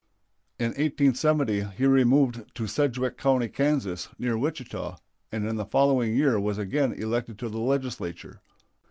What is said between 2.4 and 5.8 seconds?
to Sedgwick County, Kansas, near Wichita, and in the